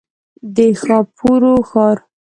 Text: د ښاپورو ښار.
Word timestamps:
د 0.55 0.57
ښاپورو 0.81 1.53
ښار. 1.69 1.97